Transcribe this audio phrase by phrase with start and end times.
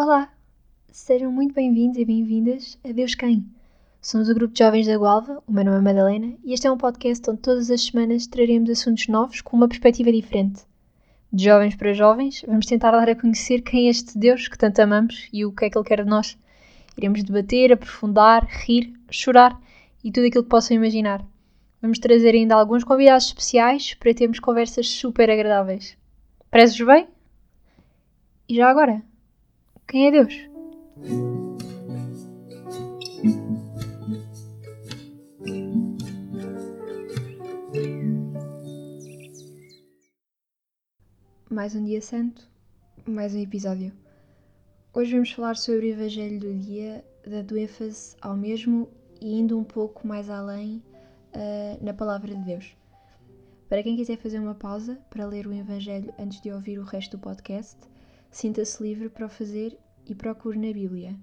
[0.00, 0.32] Olá,
[0.92, 3.44] sejam muito bem-vindos e bem-vindas a Deus Quem.
[4.00, 6.70] Somos o grupo de jovens da Gualva, o meu nome é Madalena e este é
[6.70, 10.62] um podcast onde todas as semanas traremos assuntos novos com uma perspectiva diferente.
[11.32, 14.78] De jovens para jovens, vamos tentar dar a conhecer quem é este Deus que tanto
[14.78, 16.38] amamos e o que é que Ele quer de nós.
[16.96, 19.60] Iremos debater, aprofundar, rir, chorar
[20.04, 21.26] e tudo aquilo que possam imaginar.
[21.82, 25.98] Vamos trazer ainda alguns convidados especiais para termos conversas super agradáveis.
[26.52, 27.08] Prezes bem?
[28.48, 29.02] E já agora,
[29.88, 30.34] quem é Deus?
[41.50, 42.46] Mais um dia santo,
[43.06, 43.92] mais um episódio.
[44.92, 49.64] Hoje vamos falar sobre o Evangelho do dia, dando ênfase ao mesmo e indo um
[49.64, 50.82] pouco mais além
[51.34, 52.76] uh, na palavra de Deus.
[53.70, 57.16] Para quem quiser fazer uma pausa para ler o Evangelho antes de ouvir o resto
[57.16, 57.78] do podcast,
[58.30, 61.14] sinta-se livre para o fazer e procure na Bíblia.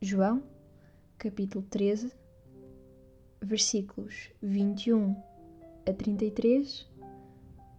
[0.00, 0.42] João,
[1.16, 2.12] capítulo 13,
[3.40, 5.16] versículos 21
[5.88, 6.86] a 33,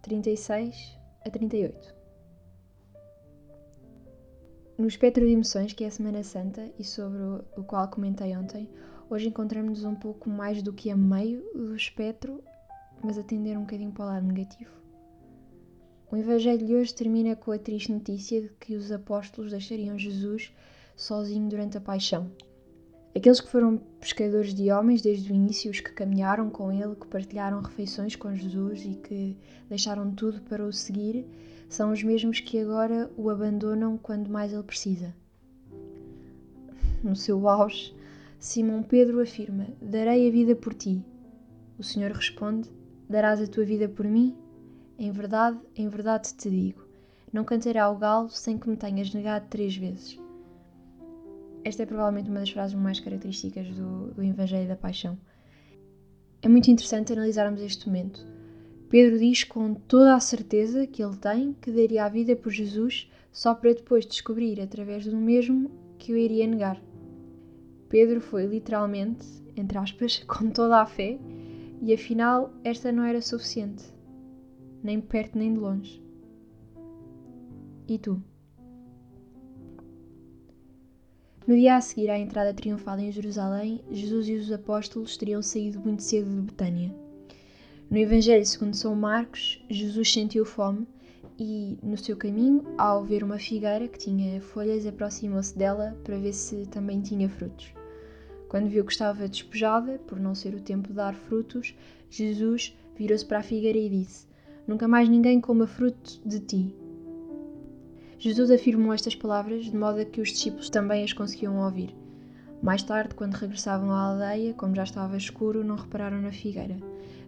[0.02, 1.94] 36 a 38.
[4.76, 7.22] No espectro de emoções, que é a Semana Santa e sobre
[7.56, 8.68] o qual comentei ontem,
[9.08, 12.42] hoje encontramos-nos um pouco mais do que a meio do espectro,
[13.02, 14.70] mas a tender um bocadinho para o lado negativo.
[16.10, 20.50] O Evangelho de hoje termina com a triste notícia de que os apóstolos deixariam Jesus
[20.96, 22.30] sozinho durante a paixão.
[23.14, 27.06] Aqueles que foram pescadores de homens desde o início, os que caminharam com ele, que
[27.06, 29.36] partilharam refeições com Jesus e que
[29.68, 31.26] deixaram tudo para o seguir,
[31.68, 35.14] são os mesmos que agora o abandonam quando mais ele precisa.
[37.04, 37.94] No seu auge,
[38.38, 41.04] Simão Pedro afirma: Darei a vida por ti.
[41.78, 42.70] O Senhor responde:
[43.10, 44.34] Darás a tua vida por mim?
[44.98, 46.84] Em verdade, em verdade te digo:
[47.32, 50.18] não cantará o galo sem que me tenhas negado três vezes.
[51.64, 55.16] Esta é provavelmente uma das frases mais características do, do Evangelho da Paixão.
[56.42, 58.26] É muito interessante analisarmos este momento.
[58.88, 63.08] Pedro diz com toda a certeza que ele tem que daria a vida por Jesus,
[63.30, 66.82] só para depois descobrir, através do mesmo, que o iria negar.
[67.88, 69.24] Pedro foi literalmente,
[69.56, 71.20] entre aspas, com toda a fé,
[71.80, 73.97] e afinal esta não era suficiente
[74.88, 76.02] nem perto nem de longe.
[77.86, 78.22] E tu?
[81.46, 85.78] No dia a seguir à entrada triunfal em Jerusalém, Jesus e os apóstolos teriam saído
[85.78, 86.94] muito cedo de Betânia.
[87.90, 90.88] No Evangelho segundo São Marcos, Jesus sentiu fome
[91.38, 96.32] e, no seu caminho, ao ver uma figueira que tinha folhas, aproximou-se dela para ver
[96.32, 97.74] se também tinha frutos.
[98.48, 101.74] Quando viu que estava despejada, por não ser o tempo de dar frutos,
[102.08, 104.28] Jesus virou-se para a figueira e disse:
[104.68, 106.74] Nunca mais ninguém coma fruto de ti.
[108.18, 111.96] Jesus afirmou estas palavras de modo a que os discípulos também as conseguiam ouvir.
[112.62, 116.76] Mais tarde, quando regressavam à aldeia, como já estava escuro, não repararam na figueira.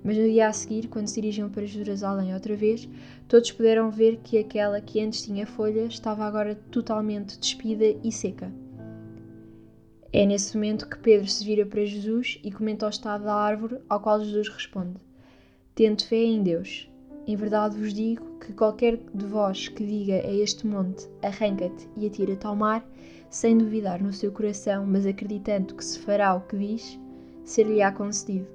[0.05, 2.87] Mas no dia a seguir, quando se dirigiam para Jerusalém outra vez,
[3.27, 8.53] todos puderam ver que aquela que antes tinha folhas estava agora totalmente despida e seca.
[10.13, 13.79] É nesse momento que Pedro se vira para Jesus e comenta o estado da árvore,
[13.89, 14.99] ao qual Jesus responde:
[15.75, 16.90] Tendo fé em Deus.
[17.27, 22.07] Em verdade vos digo que qualquer de vós que diga a este monte: arranca-te e
[22.07, 22.85] atira-te ao mar,
[23.29, 26.99] sem duvidar no seu coração, mas acreditando que se fará o que diz,
[27.45, 28.47] ser-lhe-á concedido.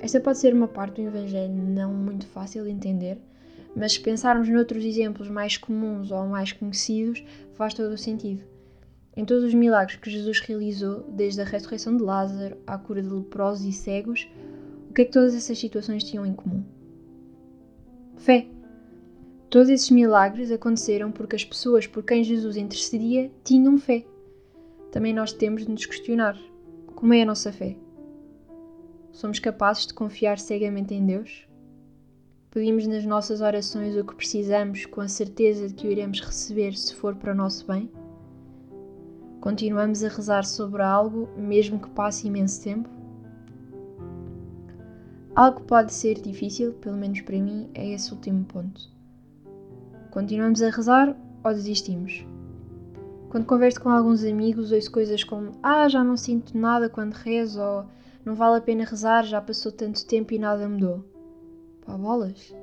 [0.00, 3.18] Esta pode ser uma parte do Evangelho não muito fácil de entender,
[3.74, 7.24] mas se pensarmos noutros exemplos mais comuns ou mais conhecidos,
[7.54, 8.42] faz todo o sentido.
[9.16, 13.08] Em todos os milagres que Jesus realizou, desde a ressurreição de Lázaro à cura de
[13.08, 14.28] leprosos e cegos,
[14.90, 16.64] o que é que todas essas situações tinham em comum?
[18.24, 18.46] Fé.
[19.50, 24.02] Todos esses milagres aconteceram porque as pessoas por quem Jesus intercedia tinham fé.
[24.90, 26.34] Também nós temos de nos questionar:
[26.94, 27.76] como é a nossa fé?
[29.12, 31.46] Somos capazes de confiar cegamente em Deus?
[32.50, 36.74] Pedimos nas nossas orações o que precisamos com a certeza de que o iremos receber
[36.78, 37.90] se for para o nosso bem?
[39.38, 42.93] Continuamos a rezar sobre algo, mesmo que passe imenso tempo?
[45.36, 48.88] Algo pode ser difícil, pelo menos para mim, é esse último ponto.
[50.12, 52.24] Continuamos a rezar ou desistimos?
[53.30, 57.60] Quando converso com alguns amigos, ouço coisas como Ah, já não sinto nada quando rezo,
[57.60, 57.84] ou
[58.24, 61.04] Não vale a pena rezar, já passou tanto tempo e nada mudou.
[61.84, 62.54] Pá, bolas!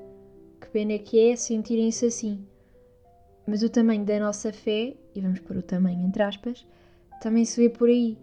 [0.62, 2.48] Que pena que é sentirem-se assim.
[3.46, 6.66] Mas o tamanho da nossa fé, e vamos pôr o tamanho entre aspas,
[7.22, 8.18] também se vê por aí.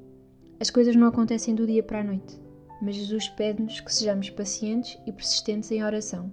[0.58, 2.47] As coisas não acontecem do dia para a noite
[2.80, 6.32] mas Jesus pede-nos que sejamos pacientes e persistentes em oração,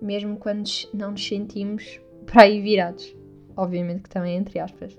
[0.00, 3.14] mesmo quando não nos sentimos para aí virados.
[3.56, 4.96] obviamente que também entre aspas.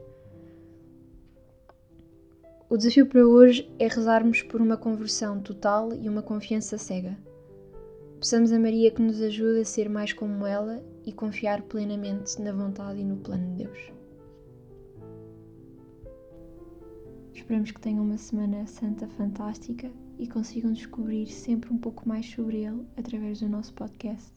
[2.70, 7.18] O desafio para hoje é rezarmos por uma conversão total e uma confiança cega.
[8.20, 12.52] Peçamos a Maria que nos ajude a ser mais como ela e confiar plenamente na
[12.52, 13.92] vontade e no plano de Deus.
[17.34, 22.64] Esperamos que tenham uma semana santa fantástica e consigam descobrir sempre um pouco mais sobre
[22.64, 24.32] ele através do nosso podcast.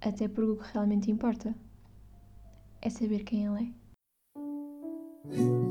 [0.00, 1.54] Até porque o que realmente importa
[2.82, 3.72] é saber quem ele
[5.30, 5.65] é.